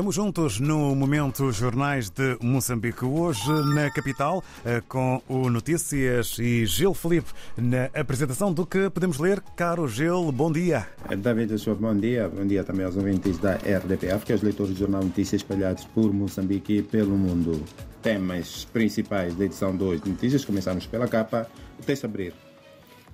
Estamos 0.00 0.14
juntos 0.14 0.58
no 0.58 0.94
Momento 0.94 1.52
Jornais 1.52 2.08
de 2.08 2.38
Moçambique. 2.40 3.04
Hoje 3.04 3.52
na 3.74 3.90
capital, 3.90 4.42
eh, 4.64 4.82
com 4.88 5.20
o 5.28 5.50
Notícias 5.50 6.38
e 6.38 6.64
Gil 6.64 6.94
Felipe 6.94 7.30
na 7.54 7.84
apresentação 7.92 8.50
do 8.50 8.64
que 8.64 8.88
podemos 8.88 9.18
ler. 9.18 9.42
Caro 9.54 9.86
Gil, 9.86 10.32
bom 10.32 10.50
dia. 10.50 10.88
David, 11.18 11.54
bom 11.78 11.94
dia. 11.94 12.30
Bom 12.30 12.46
dia 12.46 12.64
também 12.64 12.86
aos 12.86 12.96
ouvintes 12.96 13.36
da 13.36 13.56
RDPF, 13.56 14.24
que 14.24 14.32
é 14.32 14.36
os 14.36 14.40
leitores 14.40 14.72
do 14.72 14.78
Jornal 14.78 15.04
Notícias 15.04 15.42
espalhados 15.42 15.84
por 15.84 16.10
Moçambique 16.14 16.78
e 16.78 16.82
pelo 16.82 17.14
mundo. 17.14 17.62
Temas 18.00 18.64
principais 18.72 19.34
da 19.34 19.44
edição 19.44 19.76
2 19.76 20.00
de 20.00 20.08
Notícias. 20.08 20.46
Começamos 20.46 20.86
pela 20.86 21.06
capa. 21.06 21.46
O 21.78 21.82
texto 21.82 22.06
abrir. 22.06 22.32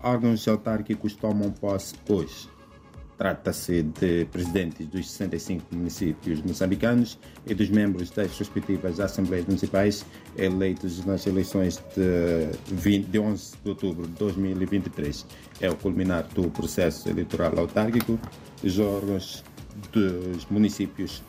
Órgãos 0.01 0.47
autárquicos 0.47 1.17
tomam 1.17 1.51
posse 1.51 1.97
hoje. 2.09 2.56
Trata-se 3.19 3.83
de 3.83 4.27
presidentes 4.27 4.87
dos 4.89 5.11
65 5.11 5.75
municípios 5.75 6.43
moçambicanos 6.43 7.19
e 7.47 7.55
dos 7.55 7.71
membros 7.71 8.11
das 8.11 8.39
respectivas 8.39 9.01
Assembleias 9.01 9.47
Municipais 9.47 10.05
eleitos 10.37 11.03
nas 11.07 11.27
eleições 11.27 11.83
de, 11.97 12.75
20, 12.75 13.07
de 13.07 13.19
11 13.19 13.57
de 13.65 13.69
outubro 13.71 14.07
de 14.07 14.13
2023. 14.15 15.25
É 15.63 15.71
o 15.71 15.77
culminar 15.77 16.27
do 16.35 16.51
processo 16.51 17.09
eleitoral 17.09 17.59
autárquico. 17.59 18.19
Os 18.63 18.79
órgãos 18.79 19.43
dos 19.93 20.47
municípios 20.51 21.23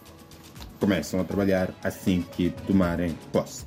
começam 0.79 1.19
a 1.21 1.23
trabalhar 1.23 1.73
assim 1.83 2.23
que 2.33 2.49
tomarem 2.67 3.15
posse. 3.31 3.65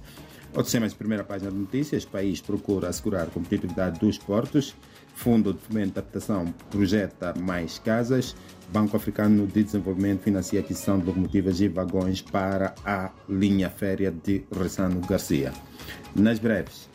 Outros 0.52 0.72
temas 0.72 0.90
de 0.90 0.98
primeira 0.98 1.22
página 1.22 1.50
de 1.50 1.56
notícias. 1.56 2.02
O 2.02 2.08
país 2.08 2.40
procura 2.40 2.88
assegurar 2.88 3.22
a 3.22 3.30
competitividade 3.30 4.00
dos 4.00 4.18
portos. 4.18 4.74
Fundo 5.14 5.52
de 5.52 5.60
Fomento 5.60 5.92
de 5.92 5.98
Adaptação 5.98 6.46
projeta 6.70 7.32
mais 7.38 7.78
casas. 7.78 8.34
Banco 8.72 8.96
Africano 8.96 9.46
de 9.46 9.62
Desenvolvimento 9.62 10.22
financia 10.22 10.58
aquisição 10.58 10.98
de 10.98 11.06
locomotivas 11.06 11.60
e 11.60 11.68
vagões 11.68 12.20
para 12.20 12.74
a 12.84 13.10
linha 13.28 13.70
férrea 13.70 14.10
de 14.10 14.44
Ressano 14.50 15.00
Garcia. 15.00 15.52
Nas 16.16 16.38
breves, 16.40 16.88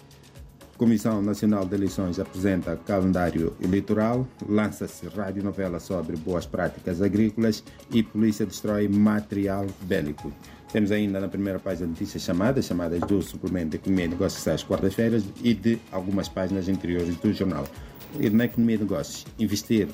Comissão 0.78 1.22
Nacional 1.22 1.66
de 1.66 1.76
Eleições 1.76 2.20
apresenta 2.20 2.76
calendário 2.76 3.56
eleitoral, 3.62 4.28
lança-se 4.48 5.08
radionovela 5.08 5.80
sobre 5.80 6.18
boas 6.18 6.46
práticas 6.46 7.02
agrícolas 7.02 7.64
e 7.90 8.04
polícia 8.04 8.46
destrói 8.46 8.90
material 8.90 9.66
bélico. 9.84 10.34
Temos 10.76 10.92
ainda 10.92 11.22
na 11.22 11.30
primeira 11.30 11.58
página 11.58 11.88
notícias 11.88 12.22
chamadas, 12.22 12.66
chamadas 12.66 13.00
do 13.00 13.22
suplemento 13.22 13.78
Economia 13.78 14.04
e 14.04 14.08
Negócios 14.10 14.46
às 14.46 14.62
quartas-feiras 14.62 15.24
e 15.42 15.54
de 15.54 15.80
algumas 15.90 16.28
páginas 16.28 16.68
interiores 16.68 17.16
do 17.16 17.32
jornal. 17.32 17.66
E 18.20 18.30
na 18.30 18.44
Economia 18.44 18.76
e 18.76 18.80
Negócios, 18.80 19.26
investir 19.40 19.88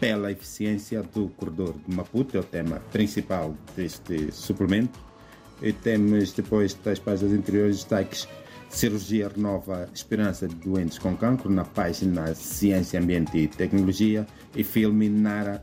pela 0.00 0.32
eficiência 0.32 1.00
do 1.00 1.28
corredor 1.36 1.76
de 1.86 1.94
Maputo 1.94 2.36
é 2.36 2.40
o 2.40 2.42
tema 2.42 2.80
principal 2.90 3.54
deste 3.76 4.32
suplemento. 4.32 4.98
E 5.62 5.72
temos 5.72 6.32
depois 6.32 6.74
das 6.82 6.98
páginas 6.98 7.32
interiores 7.32 7.76
destaques 7.76 8.26
Cirurgia 8.72 9.28
renova 9.28 9.86
esperança 9.94 10.48
de 10.48 10.54
doentes 10.54 10.98
com 10.98 11.14
cancro 11.14 11.50
na 11.50 11.62
página 11.62 12.34
Ciência, 12.34 12.98
Ambiente 12.98 13.36
e 13.36 13.46
Tecnologia 13.46 14.26
e 14.56 14.64
filme 14.64 15.10
Nara 15.10 15.62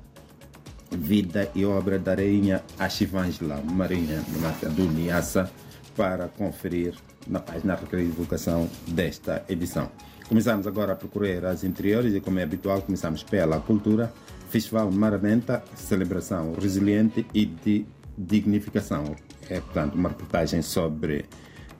Vida 0.91 1.49
e 1.55 1.65
Obra 1.65 1.99
da 1.99 2.13
Rainha 2.13 2.63
Ashivangela 2.77 3.61
Marinha 3.63 4.23
Mata 4.41 4.69
do 4.69 4.83
Niassa 4.83 5.51
para 5.95 6.27
conferir 6.27 6.93
na 7.27 7.39
página 7.39 7.75
Recreio 7.75 8.07
e 8.07 8.09
Divulgação 8.09 8.69
desta 8.87 9.43
edição. 9.49 9.91
Começamos 10.27 10.67
agora 10.67 10.93
a 10.93 10.95
procurar 10.95 11.45
as 11.45 11.63
interiores 11.63 12.13
e, 12.13 12.21
como 12.21 12.39
é 12.39 12.43
habitual, 12.43 12.81
começamos 12.81 13.23
pela 13.23 13.59
cultura. 13.59 14.13
Festival 14.49 14.91
Maramenta, 14.91 15.63
celebração 15.75 16.53
resiliente 16.53 17.25
e 17.33 17.45
de 17.45 17.85
dignificação. 18.17 19.15
É, 19.49 19.59
portanto, 19.59 19.95
uma 19.95 20.09
reportagem 20.09 20.61
sobre 20.61 21.25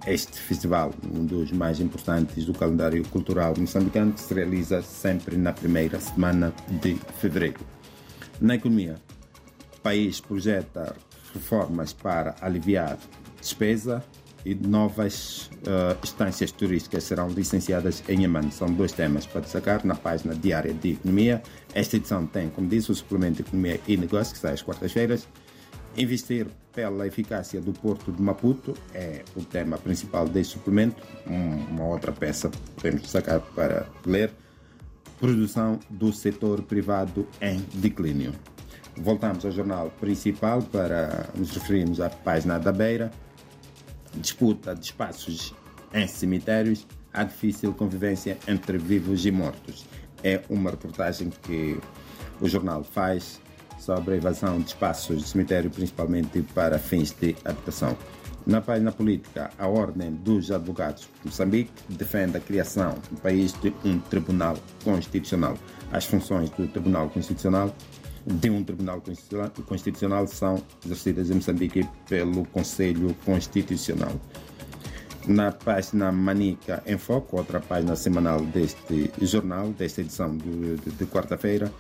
este 0.08 0.40
festival, 0.40 0.94
um 1.14 1.26
dos 1.26 1.52
mais 1.52 1.80
importantes 1.80 2.46
do 2.46 2.54
calendário 2.54 3.04
cultural 3.10 3.54
moçambicano, 3.58 4.14
que 4.14 4.22
se 4.22 4.34
realiza 4.34 4.82
sempre 4.82 5.38
na 5.38 5.54
primeira 5.54 6.00
semana 6.00 6.54
de 6.82 6.96
fevereiro. 7.20 7.60
Na 8.42 8.56
economia, 8.56 8.96
o 9.78 9.82
país 9.82 10.22
projeta 10.22 10.96
reformas 11.34 11.94
para 11.94 12.36
aliviar 12.42 12.98
despesa 13.40 14.04
e 14.46 14.56
novas 14.56 15.50
uh, 15.68 15.98
estâncias 16.02 16.52
turísticas 16.52 17.04
serão 17.04 17.28
licenciadas 17.30 18.02
em 18.08 18.24
Yaman. 18.24 18.50
São 18.52 18.72
dois 18.72 18.94
temas 18.94 19.26
para 19.26 19.42
destacar 19.42 19.86
na 19.86 19.96
página 19.96 20.34
diária 20.34 20.74
de 20.74 20.92
Economia. 20.92 21.44
Esta 21.74 21.98
edição 21.98 22.26
tem, 22.26 22.50
como 22.50 22.68
disse, 22.68 22.92
o 22.92 22.96
suplemento 22.96 23.36
de 23.36 23.42
Economia 23.42 23.80
e 23.88 23.98
Negócios, 23.98 24.34
que 24.34 24.40
sai 24.40 24.54
às 24.54 24.62
quartas-feiras. 24.62 25.28
Investir 25.98 26.48
pela 26.74 27.06
eficácia 27.06 27.60
do 27.60 27.74
Porto 27.74 28.12
de 28.12 28.22
Maputo 28.22 28.74
é 28.94 29.24
o 29.36 29.44
tema 29.44 29.78
principal 29.78 30.28
deste 30.28 30.54
suplemento. 30.54 31.04
Uma 31.28 31.86
outra 31.86 32.14
peça 32.14 32.50
podemos 32.76 33.02
destacar 33.02 33.42
para 33.54 33.86
ler. 34.06 34.32
Produção 35.20 35.80
do 35.90 36.14
setor 36.14 36.62
privado 36.62 37.28
em 37.42 37.60
declínio. 37.74 38.34
Voltamos 38.98 39.46
ao 39.46 39.52
jornal 39.52 39.92
principal 40.00 40.62
para 40.62 41.30
nos 41.36 41.52
referirmos 41.52 42.00
à 42.00 42.10
página 42.10 42.58
da 42.58 42.72
Beira. 42.72 43.12
Disputa 44.16 44.74
de 44.74 44.86
espaços 44.86 45.54
em 45.94 46.08
cemitérios. 46.08 46.88
A 47.14 47.24
difícil 47.24 47.74
convivência 47.74 48.38
entre 48.48 48.78
vivos 48.78 49.26
e 49.26 49.32
mortos. 49.32 49.86
É 50.24 50.42
uma 50.50 50.72
reportagem 50.72 51.30
que 51.30 51.80
o 52.40 52.48
jornal 52.48 52.84
faz 52.84 53.42
sobre 53.80 54.16
a 54.16 54.18
invasão 54.18 54.60
de 54.60 54.68
espaços 54.68 55.24
de 55.24 55.28
cemitério, 55.28 55.70
principalmente 55.70 56.42
para 56.54 56.78
fins 56.78 57.12
de 57.12 57.36
habitação. 57.44 57.98
Na 58.46 58.62
página 58.62 58.92
política, 58.92 59.52
a 59.58 59.68
Ordem 59.68 60.14
dos 60.16 60.50
Advogados 60.52 61.04
de 61.22 61.28
Moçambique 61.28 61.72
defende 61.90 62.38
a 62.38 62.40
criação 62.40 62.96
no 63.12 63.20
país 63.20 63.54
de 63.62 63.74
um 63.86 64.00
Tribunal 64.00 64.58
Constitucional. 64.84 65.58
As 65.92 66.06
funções 66.06 66.50
do 66.52 66.68
Tribunal 66.68 67.10
Constitucional 67.10 67.76
de 68.26 68.50
um 68.50 68.64
Tribunal 68.64 69.02
Constitucional 69.66 70.28
são 70.28 70.64
exercidas 70.84 71.30
em 71.30 71.36
Moçambique 71.36 71.88
pelo 72.08 72.46
Conselho 72.46 73.16
Constitucional. 73.26 74.14
Na 75.28 75.52
página 75.52 76.12
Manica 76.12 76.82
em 76.86 76.98
Foco, 76.98 77.38
outra 77.38 77.60
página 77.60 77.96
semanal 77.96 78.42
deste 78.42 79.12
jornal, 79.22 79.70
desta 79.70 80.02
edição 80.02 80.36
de, 80.36 80.78
de, 80.78 80.92
de 80.92 81.06
quarta-feira, 81.06 81.72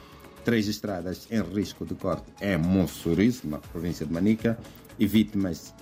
três 0.43 0.67
estradas 0.67 1.27
em 1.31 1.41
risco 1.41 1.85
de 1.85 1.95
corte 1.95 2.25
em 2.41 2.57
Monsorriso, 2.57 3.47
na 3.47 3.57
província 3.57 4.05
de 4.05 4.13
Manica, 4.13 4.57
e 4.99 5.07
vítimas 5.07 5.73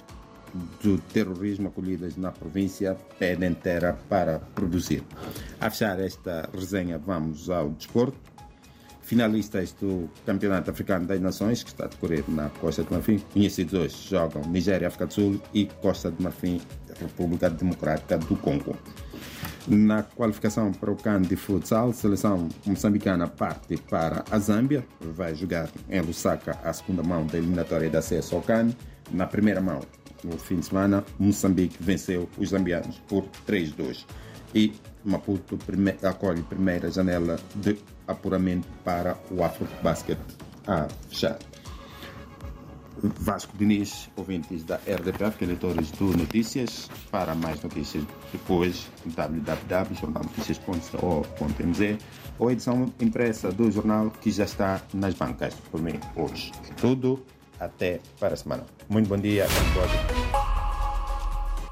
do 0.82 0.98
terrorismo 1.14 1.68
acolhidas 1.68 2.18
na 2.18 2.32
província 2.32 2.98
pedem 3.20 3.54
terra 3.54 3.98
para 4.10 4.40
produzir. 4.40 5.04
A 5.60 5.70
fechar 5.70 6.00
esta 6.00 6.50
resenha, 6.54 6.98
vamos 6.98 7.50
ao 7.50 7.70
desporto. 7.70 8.18
Finalistas 9.02 9.72
do 9.72 10.10
Campeonato 10.26 10.70
Africano 10.70 11.06
das 11.06 11.22
Nações, 11.22 11.64
que 11.64 11.70
está 11.70 11.86
a 11.86 11.88
decorrer 11.88 12.26
na 12.28 12.50
Costa 12.50 12.84
de 12.84 12.92
Marfim, 12.92 13.20
conhecidos 13.32 13.74
hoje, 13.74 14.10
jogam 14.10 14.42
Nigéria, 14.50 14.90
África 14.90 15.06
do 15.06 15.14
Sul 15.14 15.42
e 15.54 15.66
Costa 15.66 16.12
de 16.12 16.22
Marfim, 16.22 16.60
República 17.00 17.50
Democrática 17.50 18.18
do 18.18 18.36
Congo. 18.36 18.76
Na 19.68 20.04
qualificação 20.04 20.72
para 20.72 20.92
o 20.92 20.96
CAN 20.96 21.22
de 21.22 21.36
futsal, 21.36 21.90
a 21.90 21.94
seleção 21.94 22.48
moçambicana 22.66 23.28
parte 23.28 23.78
para 23.78 24.24
a 24.32 24.40
Zâmbia, 24.40 24.86
vai 25.00 25.36
jogar 25.36 25.70
em 25.90 26.02
Lusaka 26.02 26.58
a 26.64 26.72
segunda 26.72 27.04
mão 27.04 27.26
da 27.26 27.38
eliminatória 27.38 27.90
de 27.90 27.98
acesso 27.98 28.36
ao 28.36 28.42
CAN. 28.42 28.70
Na 29.12 29.28
primeira 29.28 29.62
mão, 29.62 29.82
no 30.28 30.38
fim 30.38 30.60
de 30.60 30.66
semana, 30.66 31.04
Moçambique 31.18 31.78
venceu 31.80 32.30
os 32.38 32.50
zambianos 32.50 33.02
por 33.08 33.26
3-2 33.48 34.06
e 34.54 34.74
Maputo 35.04 35.58
prime 35.58 35.96
acolhe 36.04 36.44
primeira 36.44 36.92
janela 36.92 37.40
de 37.56 37.78
apuramento 38.08 38.68
para 38.84 39.18
o 39.32 39.44
Afro 39.44 39.68
Basket 39.82 40.20
a 40.68 40.88
fechar. 41.10 41.40
Vasco 43.02 43.58
Diniz, 43.58 44.10
ouvintes 44.16 44.64
da 44.64 44.78
RDPF, 44.78 45.46
leitores 45.46 45.92
do 45.92 46.06
Notícias. 46.18 46.90
Para 47.12 47.36
mais 47.36 47.62
notícias 47.62 48.04
depois, 48.32 48.90
www.jornalnoticias.co.mz 49.06 51.98
ou 52.40 52.50
edição 52.52 52.92
impressa 53.00 53.52
do 53.52 53.70
jornal 53.72 54.10
que 54.10 54.32
já 54.32 54.46
está 54.46 54.82
nas 54.94 55.14
bancas. 55.14 55.54
Por 55.72 55.82
mim, 55.82 56.00
hoje 56.16 56.52
é 56.70 56.74
tudo. 56.74 57.24
Até 57.60 58.00
para 58.20 58.34
a 58.34 58.38
semana. 58.38 58.64
Muito 58.90 59.10
bom 59.10 59.18
dia. 59.18 59.46